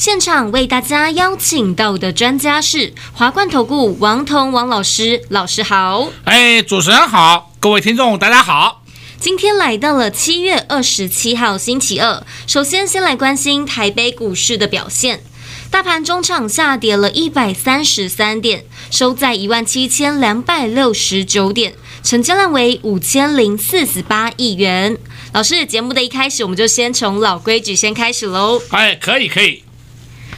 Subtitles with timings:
[0.00, 6.08] 现场为大家邀请到的专家是华冠投顾王彤王老师，老师好。
[6.24, 8.82] 哎，主持人好，各位听众大家好。
[9.18, 15.20] 今天来到了七月二十七号星期二，首先先来关心台北股市的表现，
[15.70, 24.96] 大盘中场下跌了一百三十三点，收在一万七千两百六十九点，成交量为五千零四十八亿元。
[25.34, 28.62] 老师，节目的一开始，我们就先从老规矩先开始喽。
[28.70, 29.62] 哎，可以可以。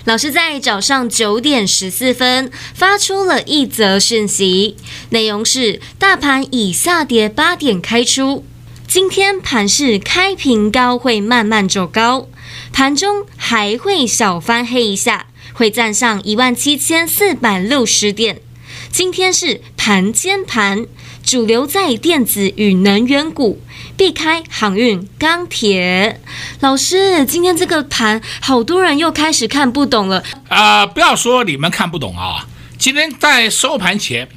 [0.05, 4.77] 老师在早上九点十四分发出了一则讯息，
[5.11, 8.45] 内容是：大盘以下跌八点开出，
[8.89, 12.29] 今天盘势开平高，会慢慢走高，
[12.73, 18.41] 盘中还会小翻黑一下，会站上一万七千四百六十点。
[18.91, 20.87] 今天是盘间盘。
[21.23, 23.63] 主流在电子与能源股，
[23.97, 26.21] 避开航运、钢铁。
[26.61, 30.23] 老师，今天这个盘，好多人又开始看不懂了。
[30.49, 34.29] 啊、呃，不要说你们看不懂啊，今天在收盘前，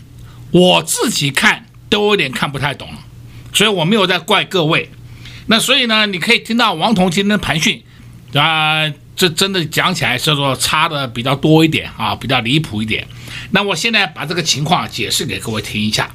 [0.52, 2.88] 我自己看都有点看不太懂，
[3.52, 4.90] 所以我没有在怪各位。
[5.48, 7.84] 那所以呢，你可以听到王彤今天的盘讯，
[8.36, 13.06] 啊、这真的讲起来叫做差的比较多一点啊，比较离谱一点。
[13.52, 16.10] 那我现在把这个情况解释给各位听一下。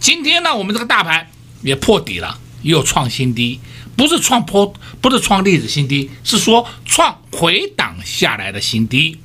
[0.00, 1.30] 今天呢，我们这个大盘
[1.62, 3.60] 也破底了，又创新低，
[3.96, 9.18] 不是创破，不是创历史新低，是说创回档下来的新低。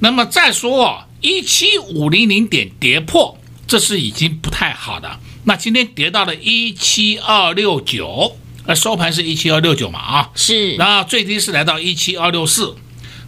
[0.00, 5.20] 那么再说一七五零零点跌破，这是已经不太好的。
[5.44, 8.36] 那今天跌到了一七二六九，
[8.66, 12.74] 呃，收盘是一七二六九嘛，啊，是，然后最低是来到一七二六四。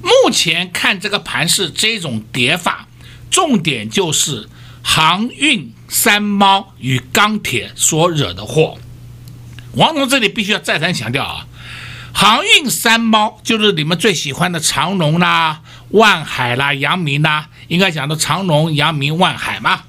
[0.03, 2.89] 目前看这个盘是这种跌法，
[3.31, 4.49] 重点就是
[4.83, 5.73] 航运。
[5.93, 8.79] 三猫与钢铁所惹的祸，
[9.73, 11.47] 王总这里必须要再三强调啊，
[12.15, 19.83] 航运三猫就是你们最喜欢的长龙啦、万海啦、阳明啦，应该讲的长龙、阳明、万海嘛。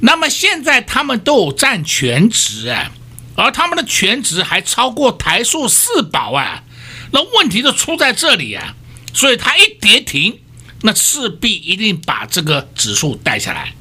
[0.00, 2.90] 那么现在他们都有占全值哎，
[3.34, 6.62] 而他们的全值还超过台塑四宝哎，
[7.10, 8.74] 那问题就出在这里啊，
[9.14, 10.38] 所以它一跌停，
[10.82, 13.72] 那势必一定把这个指数带下来。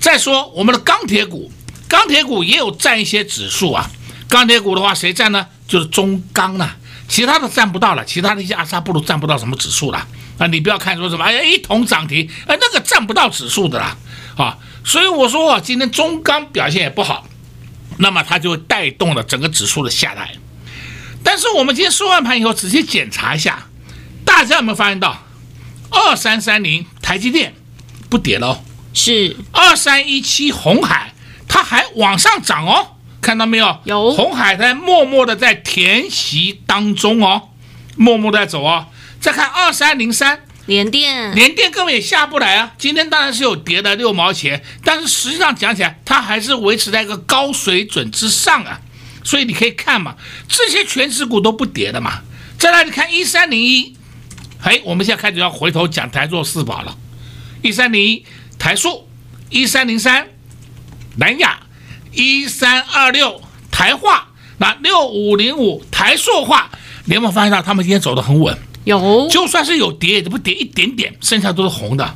[0.00, 1.52] 再说我们的钢铁股，
[1.86, 3.88] 钢铁股也有占一些指数啊。
[4.28, 5.46] 钢铁股的话，谁占呢？
[5.68, 8.04] 就是中钢了，其他的占不到了。
[8.04, 10.06] 其他的一些阿萨布鲁占不到什么指数了
[10.38, 10.46] 啊！
[10.46, 13.96] 你不要看说什么哎，一同涨停，哎，那个占不到指数的啦
[14.36, 14.58] 啊。
[14.84, 17.28] 所以我说啊，今天中钢表现也不好，
[17.98, 20.32] 那么它就带动了整个指数的下来。
[21.22, 23.66] 但是我们今天收完盘以后，仔细检查一下，
[24.24, 25.22] 大家有没有发现到，
[25.90, 27.54] 二三三零台积电
[28.08, 28.60] 不跌了哦。
[28.92, 31.14] 是二三一七红海，
[31.48, 33.78] 它还往上涨哦，看到没有？
[33.84, 37.50] 有红海在默默的在填息当中哦，
[37.96, 38.86] 默默的在走哦。
[39.20, 42.72] 再看二三零三联电，联电根本也下不来啊。
[42.78, 48.80] 今天当然是有跌的六毛钱，但是实际上讲起来，它还是维持在一个高水准之上啊。
[49.22, 50.16] 所以你可以看嘛，
[50.48, 52.22] 这些全指股都不跌的嘛。
[52.58, 53.94] 再来你看一三零一，
[54.62, 56.96] 哎，我们现在开始要回头讲台座四宝了，
[57.62, 58.24] 一三零一。
[58.60, 59.08] 台塑
[59.48, 60.28] 一三零三，
[61.16, 61.60] 南亚
[62.12, 63.40] 一三二六，
[63.70, 64.28] 台化
[64.58, 66.70] 那六五零五，台塑化，
[67.06, 68.56] 你有没有发现到他们今天走得很稳？
[68.84, 72.14] 有，就算是有跌，也不跌一点点，剩下都是红的，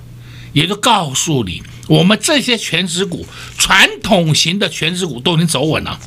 [0.52, 3.26] 也就告诉你，我们这些全值股，
[3.56, 5.98] 传统型的全值股都已经走稳了。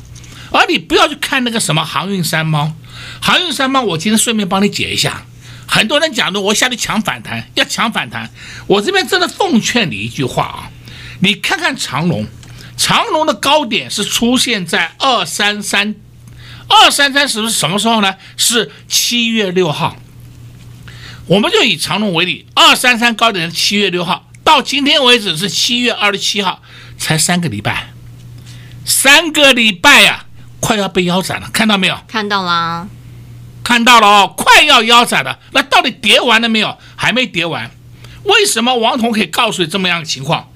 [0.52, 2.72] 而你不要去看那个什么航运三猫，
[3.20, 5.26] 航运三猫，我今天顺便帮你解一下。
[5.70, 8.30] 很多人讲的，我下去抢反弹，要抢反弹。
[8.66, 10.70] 我这边真的奉劝你一句话啊，
[11.20, 12.26] 你看看长龙，
[12.76, 15.94] 长龙的高点是出现在二三三，
[16.68, 18.16] 二三三是是什么时候呢？
[18.38, 19.96] 是七月六号。
[21.26, 26.62] 我们就以长龙为例，二三三高点是七月六号，到今天为止是七月二十七号，
[26.96, 27.92] 才三个礼拜，
[28.86, 30.24] 三个礼拜呀、
[30.60, 32.00] 快要被腰斩了，看到没有？
[32.08, 32.88] 看到啦。
[33.62, 35.38] 看到了哦，快要腰斩了。
[35.52, 36.76] 那到底跌完了没有？
[36.96, 37.70] 还没跌完。
[38.24, 40.50] 为什么王彤可以告诉你这么样的情况？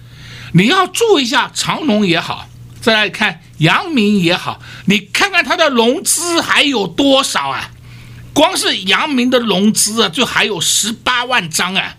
[0.55, 2.47] 你要注意一下长龙也好，
[2.81, 7.71] 再来看阳明也好，你看看它的融资还有多少啊？
[8.35, 11.97] 光是阳明的融资啊，就还有十八万张啊。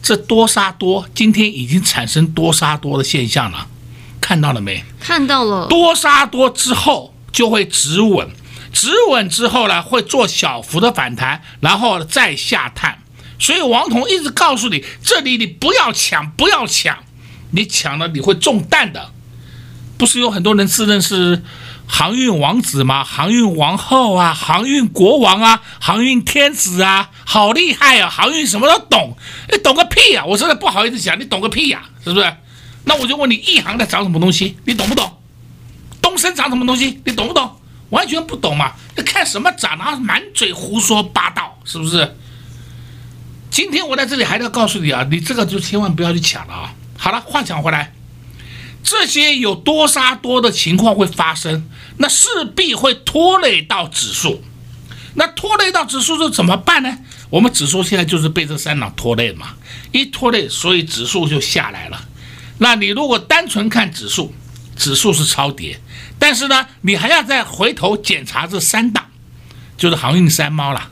[0.00, 3.66] 这多杀多今天已经产生多杀多的现象了，
[4.20, 4.84] 看到了没？
[5.00, 5.66] 看到了。
[5.66, 8.28] 多杀多之后就会止稳，
[8.72, 12.98] 止稳之后呢，会做小幅的反弹，然后再下探。
[13.38, 16.98] 所以王彤一直告诉你，这里你不要抢，不要抢，
[17.52, 19.10] 你抢了你会中弹的。
[19.96, 21.42] 不是有很多人自认是
[21.86, 23.02] 航运王子吗？
[23.02, 28.08] 航运王后啊，航运国王啊，航运天子啊，好厉害啊！
[28.08, 29.16] 航运什么都懂，
[29.50, 30.24] 你懂个屁呀、啊！
[30.24, 32.32] 我真的不好意思讲，你懂个屁呀、啊，是不是？
[32.84, 34.56] 那我就问你，一航在涨什么东西？
[34.64, 35.20] 你懂不懂？
[36.00, 37.00] 东升涨什么东西？
[37.04, 37.50] 你懂不懂？
[37.90, 38.72] 完全不懂嘛！
[38.96, 39.96] 你看什么涨啊？
[39.96, 42.16] 满嘴胡说八道，是不是？
[43.50, 46.74] 今天我在这里还要告诉你啊，你这个就千万不要去抢了啊！
[46.96, 47.92] 好了，话讲回来，
[48.82, 54.44] 这些有多杀多的情况会发生，那势必会拖累到指数。
[55.14, 56.98] 那拖累到指数是怎么办呢？
[57.30, 59.54] 我们指数现在就是被这三档拖累嘛，
[59.92, 62.00] 一拖累，所以指数就下来了。
[62.58, 64.32] 那你如果单纯看指数，
[64.78, 65.78] 指数是超跌，
[66.18, 69.04] 但是呢，你还要再回头检查这三档，
[69.76, 70.90] 就是航运三猫了，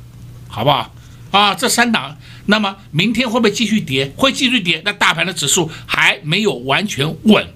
[0.49, 0.93] 好不好？
[1.31, 2.19] 啊，这三档。
[2.49, 4.13] 那么明天会不会继续跌？
[4.17, 4.83] 会继续跌。
[4.85, 7.55] 那大盘的指数还没有完全稳，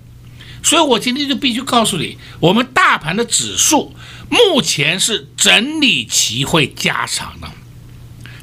[0.63, 3.95] 所以我今天就必须告诉你，我们大盘的指数
[4.29, 7.49] 目前是整理期会加长的。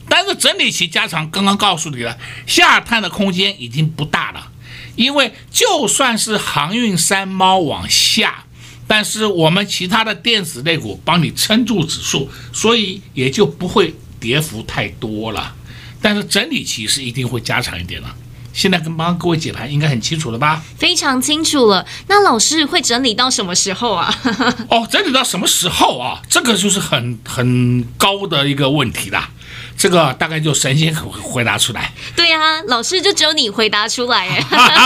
[0.09, 4.51] 但是整理期加长，刚刚告诉你了，下探的空间已经不大了。
[4.97, 8.43] 因为就算是航运三猫往下，
[8.85, 15.55] 但是我们其他的电子类股帮你撑住指数，所以也就不会跌幅太多了。
[16.01, 18.07] 但是整理期是一定会加长一点的。
[18.53, 20.63] 现在跟帮各位解盘应该很清楚了吧？
[20.77, 21.85] 非常清楚了。
[22.07, 24.11] 那老师会整理到什么时候啊？
[24.67, 26.19] 哦，整理到什么时候啊？
[26.27, 29.29] 这个就是很很高的一个问题啦。
[29.77, 31.93] 这个大概就神仙可会回答出来。
[32.15, 34.27] 对呀、啊，老师就只有你回答出来。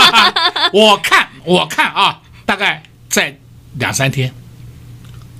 [0.72, 3.38] 我看，我看啊，大概在
[3.78, 4.34] 两三天，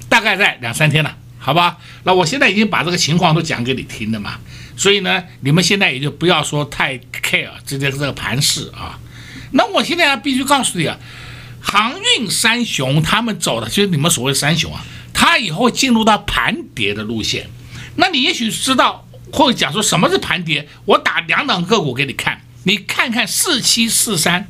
[0.09, 1.77] 大概在两三天了，好吧？
[2.05, 4.39] 那我现在已经把这个情况都讲给你听了嘛。
[4.75, 8.99] 所以呢，你们现在也就不要说太 care 这个这个盘势啊。
[9.51, 10.97] 那我现在必须告诉你啊，
[11.61, 14.83] 航运三雄他们走的就是你们所谓三雄啊，
[15.13, 17.51] 他以后进入到盘跌的路线。
[17.97, 24.47] 那你也许知道或者讲说什么是盘跌，我打两档个股给你看，你看看四七四三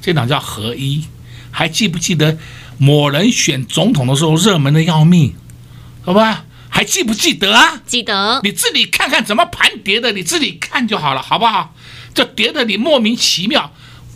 [0.00, 1.04] 这档叫合一，
[1.50, 2.38] 还记不记得
[2.78, 5.34] 某人选总统的时候热门的要命，
[6.02, 6.44] 好吧？
[6.72, 7.82] 还记不记得啊？
[7.84, 11.74] 记得，你自己看看怎么盘跌的，你自己看就好了，好不好？
[12.14, 13.72] 这跌的你莫名其妙，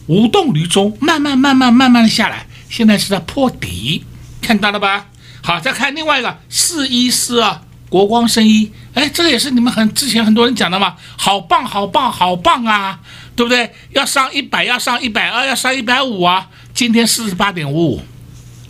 [0.07, 4.05] 无动于衷，慢慢慢慢慢慢的下来，现在是在破底，
[4.41, 5.09] 看到了吧？
[5.43, 13.01] 好，再看另外一个四一四啊，国光生医，哎，这个也是你们很之前很多人讲的嘛，好棒好棒好棒啊，
[13.35, 13.73] 对不对？
[13.91, 18.03] 要上一百，要上一百二，要上一百五啊，今天四十八点五五，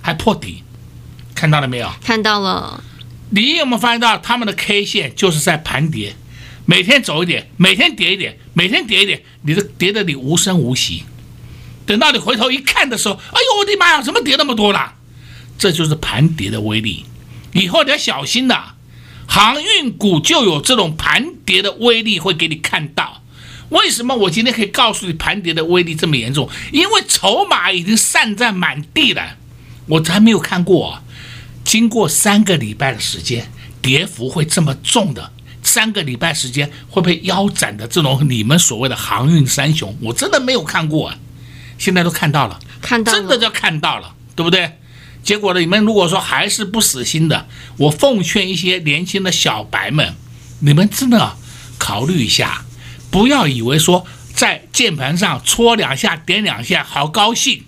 [0.00, 0.62] 还破底，
[1.34, 1.90] 看到了没有？
[2.02, 2.82] 看到了。
[3.30, 6.14] 你有没有发现到他们的 K 线就是在盘跌，
[6.66, 11.04] 每天走一点，每天跌一点，每天跌一点，你的跌的你无声无息。
[11.84, 14.94] 等到你回头一看的时候，哎呦我的妈呀，怎么跌那么多了？
[15.58, 17.04] 这就是盘跌的威力。
[17.52, 18.73] 以后你要小心呐，
[19.26, 23.22] 航运股就有这种盘跌的威力会给你看到。
[23.70, 26.48] 为什么我今天可以告诉你盘跌的威力这么严重？
[26.70, 29.36] 因为筹码已经散在满地了，
[29.86, 31.02] 我还没有看过啊。
[31.64, 33.50] 经过三个礼拜的时间，
[33.80, 35.32] 跌幅会这么重的？
[35.62, 41.18] 三个礼拜时间会被腰斩的这种你们所谓的航运三雄，我真的没有看过啊！
[41.78, 44.78] 现在都看到了，看到了，真的就看到了，对不对？
[45.24, 47.46] 结果呢，你们如果说还是不死心的，
[47.78, 50.14] 我奉劝一些年轻的小白们，
[50.60, 51.36] 你们真的
[51.78, 52.64] 考虑一下，
[53.10, 57.64] 不要以为说在键盘上戳两下、点两下，好高兴，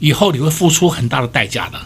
[0.00, 1.80] 以后你会付出很大的代价的。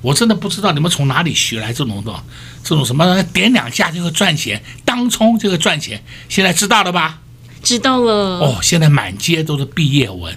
[0.00, 2.24] 我真的不知道你们从哪里学来这种的，
[2.64, 6.02] 这种什么点两下就会赚钱，当冲就会赚钱。
[6.28, 7.20] 现在知道了吧？
[7.62, 8.12] 知道了。
[8.40, 10.36] 哦，现在满街都是毕业文，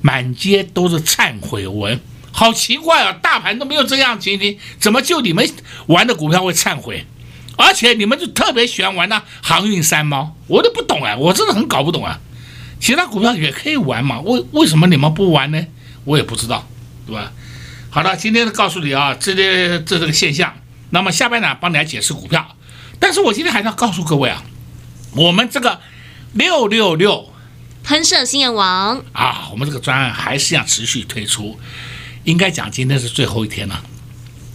[0.00, 2.00] 满街都是忏悔文，
[2.36, 3.16] 好奇怪啊！
[3.22, 5.48] 大盘都没有这样情形，怎么就你们
[5.86, 7.06] 玩的股票会忏悔？
[7.56, 12.18] 而且你们就特别喜欢玩那航运三猫，我都不懂啊，我真的很搞不懂啊。
[12.80, 15.64] 其他股票也可以玩嘛，为为什么你们不玩呢？
[16.02, 16.68] 我也不知道，
[17.06, 17.32] 对吧？
[17.88, 20.52] 好的，今天告诉你啊，这些这这个现象。
[20.90, 22.56] 那么下半场，帮你来解释股票。
[22.98, 24.42] 但是我今天还是要告诉各位啊，
[25.12, 25.80] 我们这个
[26.32, 27.32] 六六六
[27.84, 31.56] 喷射新人王啊，我们这个专案还是要持续推出。
[32.24, 33.82] 应该讲今天是最后一天了。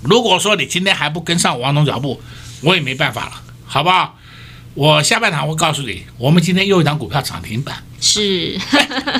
[0.01, 2.21] 如果说你今天还不跟上王总脚步，
[2.61, 3.31] 我也没办法了，
[3.65, 4.17] 好不好？
[4.75, 8.57] 我下半场会告诉你，我们今天又一档股票涨停板，是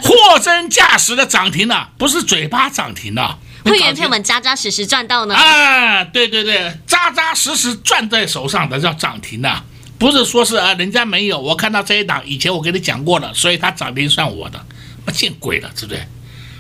[0.02, 3.40] 货真价实的涨停了，不是嘴巴涨停了。
[3.66, 5.36] 会员朋友们扎扎实实赚到呢？
[5.36, 9.64] 啊，对对对，扎扎实实赚在手上的叫涨停的，
[9.98, 14.66] 不是说是啊，人家没有，我看到这一档以前我跟你讲过了，所以它涨停算我的，
[15.06, 16.08] 那见鬼了，对不对？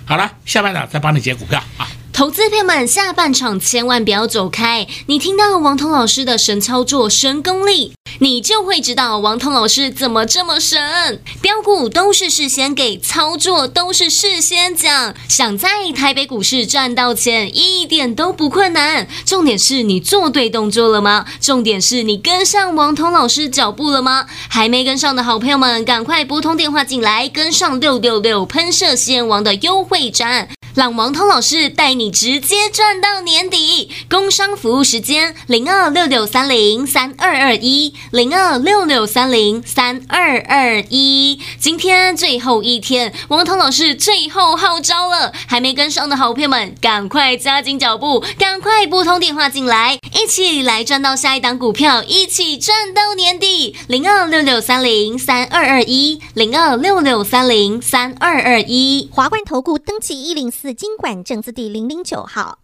[0.10, 1.86] 好了，下半场再帮你解股票啊。
[2.20, 4.86] 投资朋友们，下半场千万不要走开。
[5.06, 11.24] 你听到王彤老师的神操作、神功力，你就会知道王彤老师怎么这么神。
[11.42, 15.16] 标股都是事先给，操作都是事先讲。
[15.30, 19.08] 想在台北股市赚到钱，一点都不困难。
[19.26, 21.26] 重点是你做对动作了吗？
[21.40, 24.26] 重点是你跟上王彤老师脚步了吗？
[24.50, 30.50] 还没跟上的好朋友们，赶快拨通电话进来，跟上六六六喷射线王的优惠战。
[30.79, 33.91] 让王彤老师带你直接赚到年底。
[34.09, 41.38] 工商服务时间：零二六六三零三二二一，零二六六三零三二二一。
[41.59, 53.75] 今天最后一天，王彤老师最后号召了，还没跟上的好朋友们，赶快加紧脚步，赶快拨通电话进来，一起来赚到下一档股票，一起赚到年底。
[53.89, 59.09] 零二六六三零三二二一，零二六六三零三二二一。
[59.12, 60.69] 华冠投顾登记一零四。
[60.74, 62.58] 金管证字第零零九号，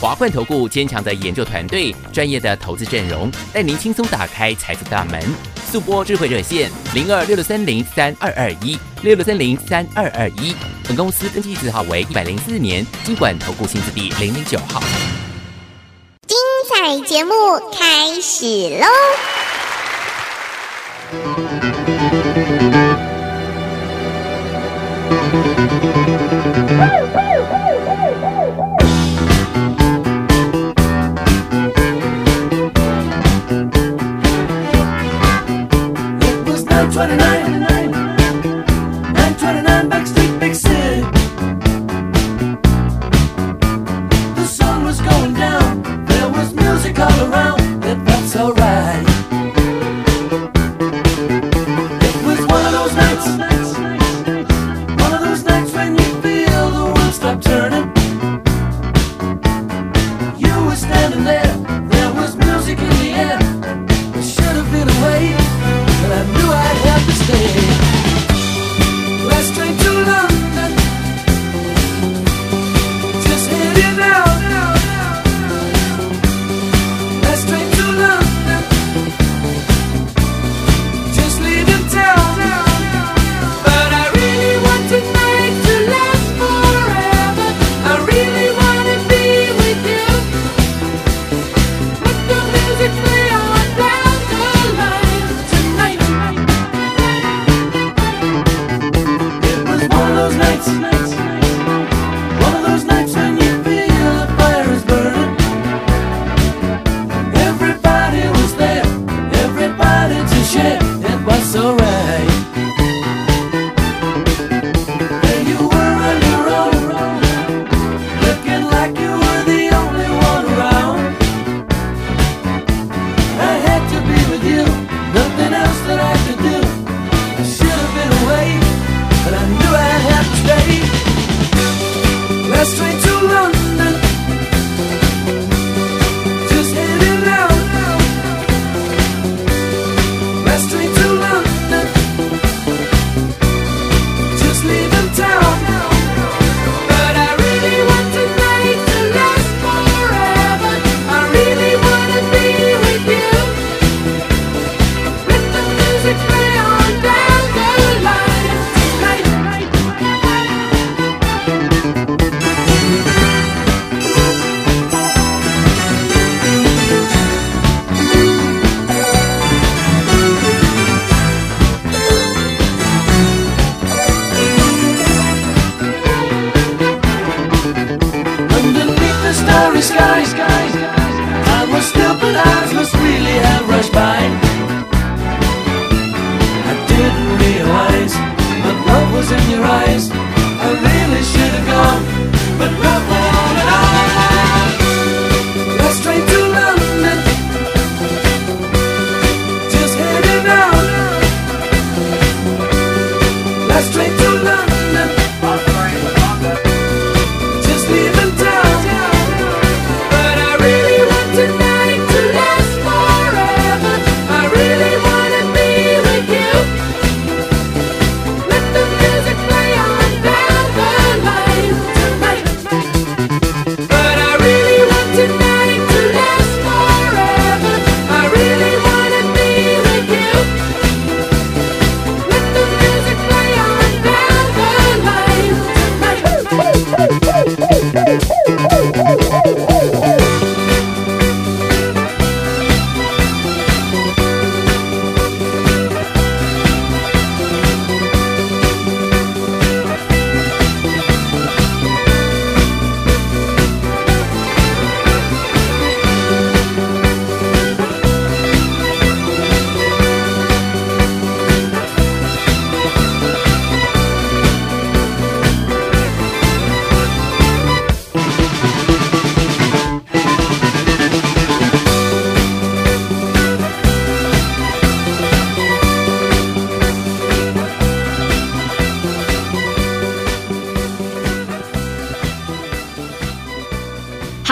[0.00, 5.22] 华冠投顾坚强的研究团队，专业的投资阵容，带您轻松打开财富大门。
[5.70, 10.54] 速播智慧热线零二六六三零三二二一六六三零三二二一。
[10.84, 14.80] 本公司登记字号为一百零四年金管投顾新字第零零九号。
[16.26, 16.38] 精
[16.70, 17.34] 彩节目
[17.70, 18.86] 开始喽！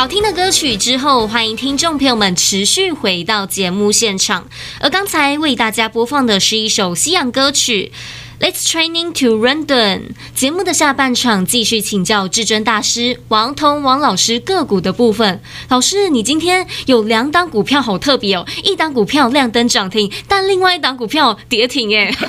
[0.06, 4.48] 好听的歌曲之后，欢迎听众朋友们持续回到节目现场。
[4.78, 7.90] 而刚才为大家播放的是一首西洋歌曲。
[8.38, 10.10] Let's training to London。
[10.34, 15.40] 节目的下半场继续请教至尊大师王彤王老师个股的部分。
[15.70, 22.14] 老师，你今天有两档股票好特别哦，一档股票亮灯涨停，但另外一档股票跌停耶。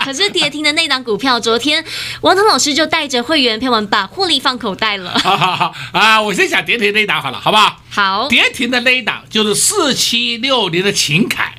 [0.00, 1.84] 可是跌停的那档股票，昨天
[2.22, 5.16] 王彤老师就带着会员朋友们把获利放口袋了。
[5.20, 7.76] 好好好啊，我先讲跌停那一档好了，好不好？
[7.88, 11.54] 好，跌停的那一档就是四七六零的秦凯。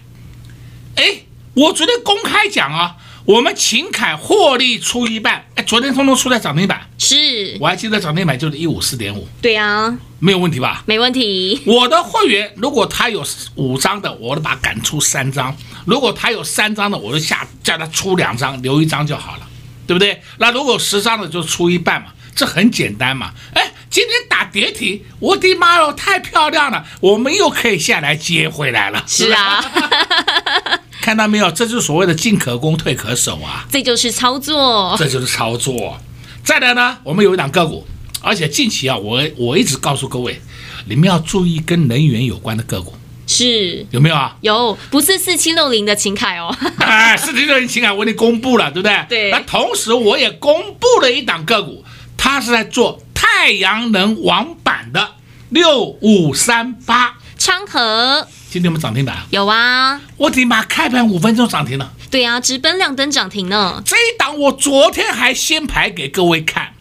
[0.98, 1.22] 哎。
[1.56, 10.84] 我昨天公开讲啊，我们秦凯获利出一半，哎，昨天通通出在涨停板，是，我还记得涨停板就是一五四点五，对啊，没有问题吧？
[10.86, 11.62] 没问题。
[11.66, 15.50] 我的会员如果他有五张的，我都把他赶出三张；
[15.86, 19.48] 如果他有三张的，我就下叫他出两张，留一张就好了，
[19.88, 20.22] 对不对？
[20.40, 23.32] 那如果十张的就出一半嘛，这很简单嘛。
[23.54, 29.64] 哎，今天打跌停，我的妈哟，太漂亮了，我们又可以下来接回来了，是啊。
[31.06, 33.64] 看到没有，这就是所谓的进可攻退可守啊！
[33.70, 36.00] 这就是操作，这就是操作。
[36.44, 37.86] 再来呢，我们有一档个股，
[38.22, 40.42] 而且近期啊，我我一直告诉各位，
[40.88, 42.92] 你们要注意跟能源有关的个股，
[43.28, 44.36] 是有没有啊？
[44.42, 46.52] 有，不是四七六零的秦凯哦。
[46.82, 49.06] 哎，四七六零秦凯我已经公布了，对不对？
[49.08, 49.30] 对。
[49.30, 51.86] 那同时我也公布了一档个股，
[52.18, 55.08] 它是在做太阳能网板的
[55.50, 58.28] 六五三八昌河。
[58.56, 59.18] 今天有没有涨停板？
[59.32, 60.00] 有啊！
[60.16, 61.92] 我的妈，开盘五分钟涨停了。
[62.10, 63.84] 对啊，直奔亮灯涨停呢。
[63.86, 66.72] 这一档我昨天还先排给各位看，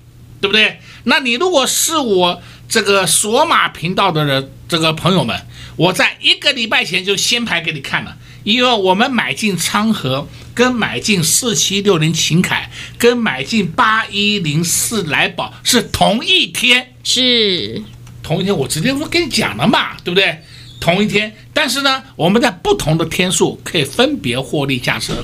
[0.41, 0.79] 对不对？
[1.03, 5.37] 那你如果是我这个索马频道的人，这个朋友们，
[5.75, 17.83] 我在一个礼拜前就先排给你看了，因为我们买进昌河，跟买进四七六零秦凯，跟买进八一零四来宝是同一天，是
[18.23, 20.39] 同一天，我直接不跟你讲了嘛，对不对？
[20.85, 25.15] 同一天，但是呢，我们在不同的天数可以分别获利下车，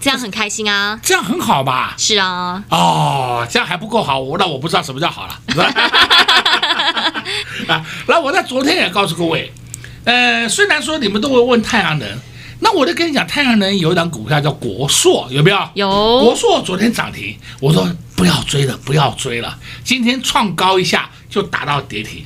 [0.00, 1.96] 这样很开心啊，这样很好吧？
[1.98, 5.64] 是啊，哦，这样还不够好，我那我不知道什么叫好了，是吧？
[7.66, 9.52] 啊，那我在昨天也告诉各位，
[10.04, 12.08] 呃，虽然说你们都会问太阳能，
[12.60, 15.68] 那我就跟你讲，太阳能有一档股票叫国硕，有没有？
[15.74, 15.88] 有。
[16.20, 22.24] 国硕昨天涨停，我说不要追了，不要追了，今天创高一下就打到跌停。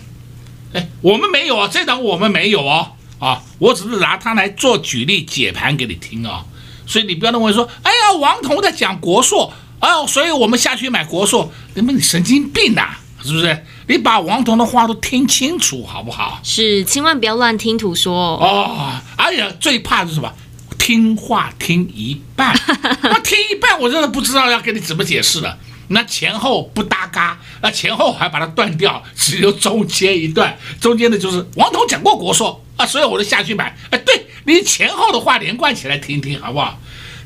[0.77, 6.45] 哎，我们没有啊，这档我们没有哦，啊，我只是拿它来做举例解盘给你听啊，
[6.87, 12.91] 所以你不要认为说，哎呀，王彤在讲国硕，哦，所以我们下去买国硕，你们你神经病呐，
[13.25, 13.65] 是不是？
[13.89, 16.41] 你把王彤的话都听清楚好不好？
[16.43, 18.93] 是，千万不要乱听图说哦。
[19.17, 20.31] 而且最怕的是什么？
[20.79, 22.55] 听话听一半，
[23.03, 25.57] 那听一半我真的不知道要跟你怎么解释了。
[25.89, 33.77] 那前后不搭嘎，那前后还把它断掉，只有中间一段，中间的就是王彤讲过国硕啊，所以我就下去买。
[33.91, 36.79] 哎，对，你前后的话连贯起来听听好不好？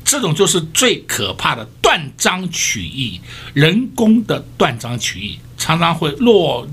[0.03, 3.21] 这种就是最可怕的断章取义，
[3.53, 6.67] 人工的断章取义，常常会落，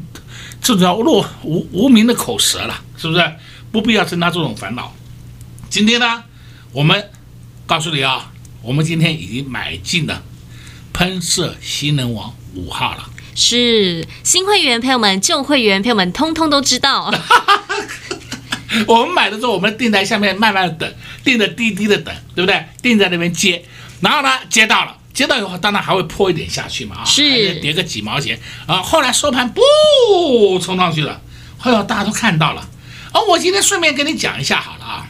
[0.63, 3.33] 这种叫落无无名的口舌了，是不是？
[3.71, 4.95] 不必要增加这种烦恼。
[5.69, 6.25] 今天呢，
[6.73, 7.11] 我们
[7.67, 10.23] 告诉你啊，我们今天已经买进了。
[10.93, 17.13] 喷射新能王五号了，是新会员朋友们、旧会员朋友们，通通都知道。
[18.87, 22.65] 我们买的时候，我们定在下面慢慢的等，定的低低的等，对不对？
[22.83, 23.65] 定在那边接，
[24.01, 28.83] 然后呢，接到了，接到以后，当然还会泼一点下去嘛，啊，是跌个几毛钱啊。
[28.83, 31.21] 后来收盘，不冲上去了，
[31.57, 32.69] 后来大家都看到了。
[33.15, 35.07] 哦，我今天顺便跟你讲一下好了啊。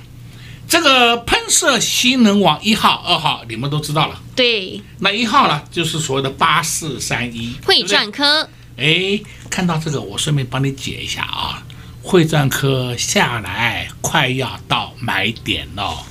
[0.69, 4.21] 这个喷射新能网一号、二号，你们都知道了。
[4.37, 8.47] 对，那一号呢，就是所谓的八四三一汇钻科。
[8.77, 11.63] 哎，看到这个，我顺便帮你解一下啊。
[12.03, 16.05] 汇钻科下来快要到买点了，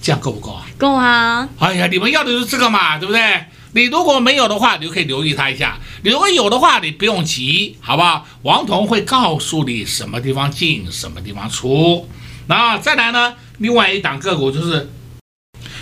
[0.00, 0.66] 这样够不够啊？
[0.78, 1.48] 够啊！
[1.58, 3.44] 哎呀，你们要的就是这个嘛，对不对？
[3.72, 8.26] 你如果没有的话，你就可以留意它一下；你如果有的话，你不用急，好不好？
[8.42, 12.08] 王彤会告诉你什么地方进，什么地方出。
[12.48, 13.34] 那再来呢？
[13.58, 14.88] 另外一档个股就是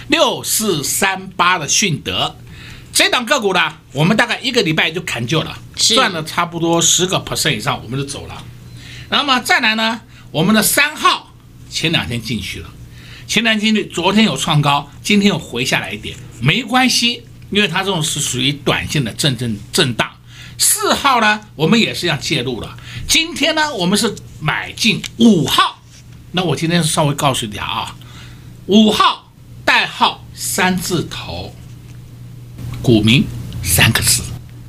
[0.09, 2.37] 六四三八的迅德，
[2.93, 8.43] 这档个股呢，我们大概一个礼拜就砍旧了，赚了差不多十个 percent 以上，我们就走了。
[9.11, 10.01] 那么再来呢，
[10.31, 11.35] 我们的三号
[11.69, 12.71] 前两天进去了，
[13.27, 20.11] 前两天的昨天有创高，今天又回下来一点，没关系，因为它这种是属于短线的震震震荡。
[20.57, 25.83] 四号呢，我们也是要介入了，今天呢，我们是买进五号。
[26.37, 27.95] 那我今天稍微告诉你啊，
[28.67, 29.31] 五号
[29.65, 31.55] 代号三字头，
[32.83, 33.25] 股名
[33.63, 34.25] 三个字，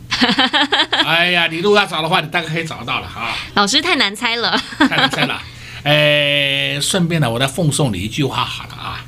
[1.03, 3.35] 哎呀，你如果要找的话，你大概可以找得到了啊。
[3.55, 5.41] 老师太难猜了，太难猜了。
[5.83, 9.03] 哎，顺便呢，我再奉送你一句话好了啊。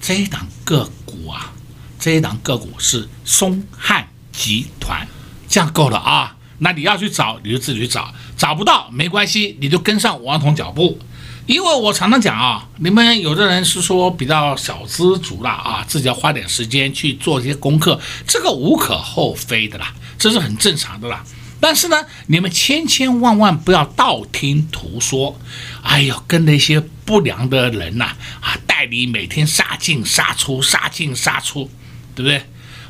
[0.00, 1.52] 这一档个股啊，
[1.98, 5.08] 这一档个股是松汉集团，
[5.48, 6.36] 这样够了啊。
[6.58, 11.00] 那你要去找，你就自己去找，找不到没关系，你就跟上王彤脚步。
[11.46, 21.24] 因为我常常讲啊，你们有的人是说比较小资族啦啊，自己要花点时间去做一些功课，这个无可厚非的啦，这是很正常的啦。
[21.62, 25.38] 但是呢，你们千千万万不要道听途说，
[25.82, 28.16] 哎呦，跟那些不良的人呐啊，
[28.52, 31.68] 啊，代理每天杀进杀出，杀进杀出，
[32.14, 32.42] 对不对？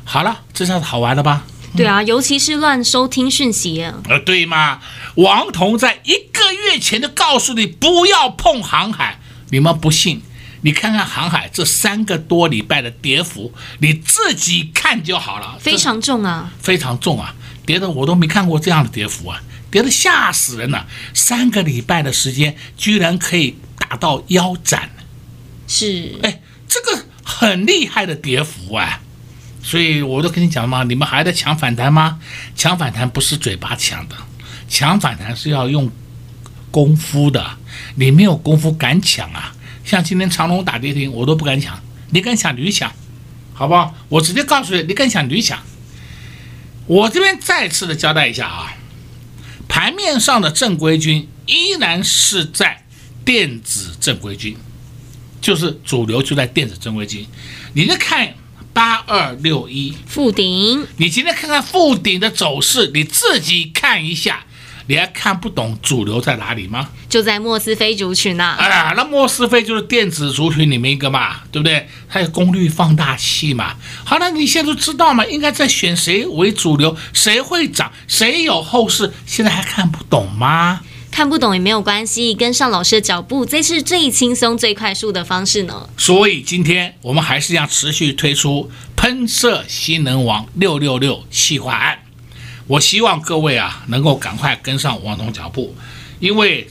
[0.05, 1.43] 好了，这下子好玩了吧？
[1.75, 3.81] 对啊，尤其是乱收听讯息。
[4.09, 4.81] 呃，对嘛，
[5.15, 9.19] 王彤在一个月前就告诉你不要碰航海，
[9.51, 10.21] 你们不信？
[10.63, 15.57] 你看看航海这三个多礼拜的跌幅，你自己看就好了。
[15.59, 17.33] 非常重啊，非常重啊，
[17.65, 20.85] 跌的我都没看过这样的跌幅啊，跌的吓死人了。
[21.13, 24.91] 三个礼拜的时间，居然可以达到腰斩，
[25.67, 29.01] 是，哎，这个很厉害的跌幅啊。
[29.63, 32.19] 所以我都跟你讲嘛，你们还在抢反弹吗？
[32.55, 34.15] 抢反弹不是嘴巴抢的，
[34.67, 35.91] 抢反弹是要用
[36.71, 37.57] 功夫的。
[37.95, 39.55] 你没有功夫敢抢啊？
[39.85, 41.79] 像今天长荣打跌停，我都不敢抢。
[42.09, 42.91] 你敢抢，你抢，
[43.53, 43.95] 好不好？
[44.09, 45.59] 我直接告诉你，你敢抢，你抢。
[46.87, 48.73] 我这边再次的交代一下啊，
[49.67, 52.83] 盘面上的正规军依然是在
[53.23, 54.57] 电子正规军，
[55.39, 57.27] 就是主流就在电子正规军。
[57.73, 58.33] 你就看。
[58.73, 64.45] 八二六一富鼎，你今天看看富鼎的走势，你自己看一下，
[64.87, 66.89] 你还看不懂主流在哪里吗？
[67.09, 68.65] 就在莫斯菲族群呐、啊。
[68.65, 71.87] 啊，那莫斯菲就是电子族群里面一个嘛，对不对？
[72.07, 73.75] 它有功率放大器嘛。
[74.05, 80.79] 好了，你现在都知道嘛，应该在选谁为主流，谁会涨，谁有后市，现在还看不懂吗？
[81.11, 85.89] 看不懂也没有关系，跟上老师的脚步，这是最轻松、最快速的方式呢。
[85.97, 91.99] 所以今天我们还是要持续推出喷射新能王六六六企划案。
[92.67, 95.75] 我希望各位啊能够赶快跟上王彤脚步，
[96.21, 96.69] 因为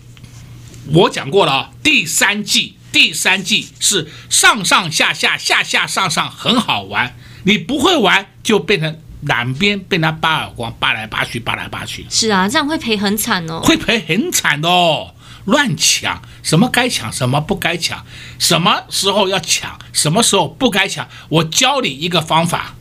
[0.92, 8.98] 我讲过了啊，第三季第三季是上上下下下下上上很好玩，你不会玩就变成。
[9.22, 12.06] 两边被他扒耳光，扒来扒去，扒来扒去。
[12.08, 13.60] 是啊，这样会赔很惨哦。
[13.62, 15.14] 会赔很惨的哦。
[15.44, 18.04] 乱抢，什么该抢，什么不该抢，
[18.38, 21.08] 什么时候要抢，什么时候不该抢。
[21.28, 22.74] 我教你一个方法，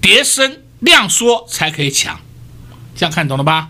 [0.00, 2.20] 叠声量缩才可以抢。
[2.94, 3.68] 这样看懂了吧？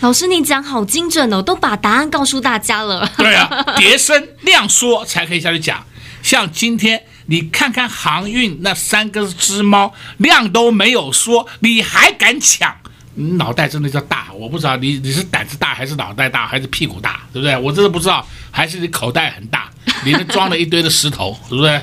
[0.00, 3.10] 老师，你讲好精准哦，都把答案告诉大家了。
[3.16, 5.86] 对啊，叠声量缩才可以下去讲。
[6.22, 7.04] 像今天。
[7.26, 12.74] 你看看航运那三个只猫量都没有说，你还敢抢？
[13.14, 17.56] 你脑袋真的叫大，我不知道你你是胆子大还是脑袋大还是屁股大，对不对？
[17.56, 19.70] 我真的不知道，还是你口袋很大，
[20.04, 21.80] 里面装了一堆的石头，对不对？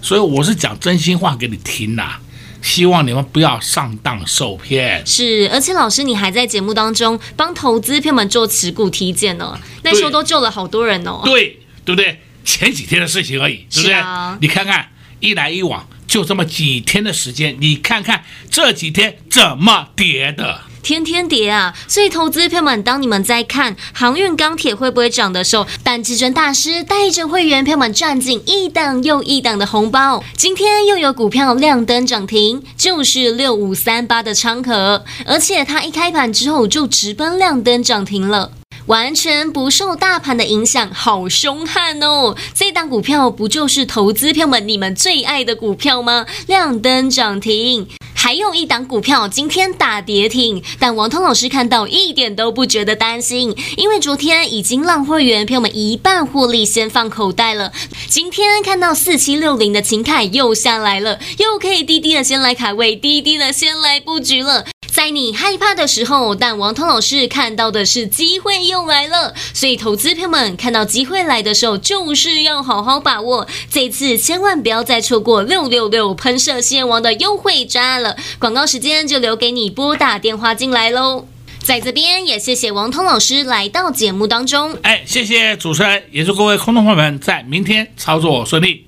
[0.00, 2.16] 所以我是讲真心话给你听呐，
[2.60, 5.06] 希望你们不要上当受骗。
[5.06, 11.22] 是，而且老师你还在节目当中帮投资朋友们做持股体检呢，那时候都救了好多人哦。
[11.24, 12.20] 对，对不对？
[12.44, 13.94] 前几天的事情而已，是不对？
[13.94, 14.88] 啊、你看看
[15.20, 21.72] 一来一往，就这么几天的时间，你看看这几天怎么跌的，天天跌啊！
[21.86, 30.24] 所以投资朋友们，当你们在看航运钢铁会不会涨的时候，但至尊大师带着会员朋友们赚进一档又一档的红包。
[30.36, 38.50] 今天又有股票亮灯涨停，就是六五三八的昌河，而且它一开盘之后就直奔亮灯涨停了。
[38.86, 42.36] 完全不受大盘的影响，好凶悍哦！
[42.52, 46.26] 这档股票不就是投资票们你们最爱的股票吗？
[46.46, 57.72] 亮灯涨停，还有一档股票今天打跌停，但王通老师看到一点都不觉得担心，因为昨天已经让会员票们一半获利先放口袋了。
[58.08, 64.64] 今天看到四七六零的秦凯又下来了，又可以低低的先来卡位，低低的先来布局了。
[65.02, 69.34] 在你害怕的时候，但王通老师看到的是机会又来了。
[69.52, 73.48] 所以，投资朋友们看到机会来的时候，就是要好好把握。
[73.68, 78.16] 这次千万不要再错过六六六喷射新王的优惠专案了。
[78.38, 81.26] 广告时间就留给你拨打电话进来喽。
[81.64, 84.78] 在这边也谢谢王通老师来到节目当中。
[84.82, 88.86] 哎，谢谢主持人，也祝各位空头朋友们在明天操作顺利。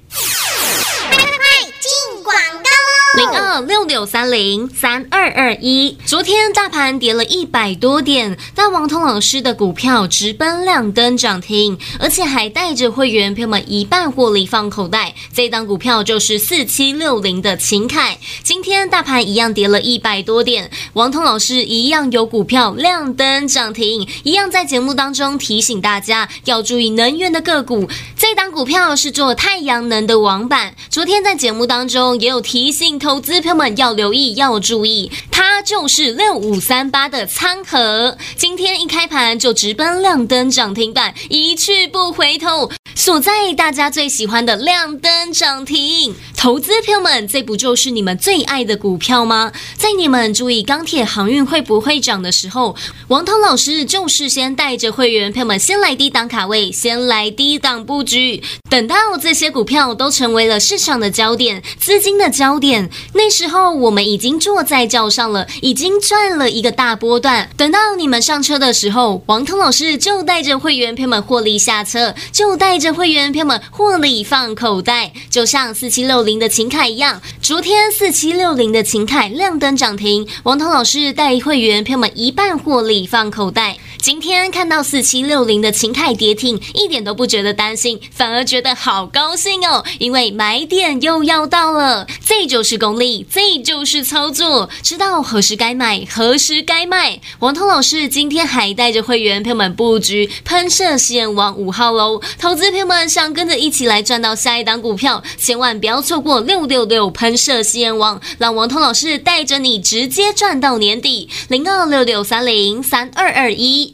[3.60, 3.84] 六。
[3.84, 5.96] 六三零三二二一。
[6.06, 15.14] 昨天大盘跌了一百多点，但王彤老师的股票直奔亮灯涨停，而且还带着会员朋友们一半获利放口袋。
[15.34, 18.18] 这档股票就是四七六零的秦凯。
[18.42, 27.86] 今天大盘一样跌了一百多点，王彤老师一样有股票亮灯涨停，一样在节目当中提醒大家要注意能源的个股。
[28.16, 42.70] 这档股票是做太阳能的网板，昨天在节目当中也有提醒投资朋友们要留意、要注意，它就是六五三八的餐盒，今天一开盘就直奔亮灯涨停板，一去不回头。
[42.94, 49.50] 所在大家最喜欢的亮灯涨停，投资朋友们，这不就是你们最爱的股票吗？
[49.78, 52.76] 在你们注意钢铁航运会不会涨的时候，
[53.08, 67.48] 王涛老师就事先带着会员朋友们先来低档卡位，先来低档布局，等到这些股票都成为了市场的焦点、资金的焦点，那时候我们已经坐在轿上了，已经赚了一个大波段。
[67.56, 72.92] 等到你们上车的时候，王涛老师就带着会员朋友们获利下车，就带着。
[72.92, 77.20] 会员朋友们获利放口袋，就像四七六零的秦凯一样。
[77.40, 83.76] 昨天四七六零的秦凯亮灯涨停，王彤老师带会员朋友们一半获利放口袋。
[84.04, 92.06] 今天看到四七六零的勤凯跌停，一点都不觉得担心，反而觉得好高兴哦，因为买点又要到了。
[92.22, 97.18] 这就是功力，这就是操作，知道何时该买，何时该卖。
[97.38, 111.30] 王通老师今天还带着会员朋友们布局喷射线网五号喽，投资朋友们想跟着一起来赚到下一档股票，千万不要错过六六六喷射线网，让王通老师带着你直接赚到年底。
[111.48, 113.93] 零二六六三零三二二一。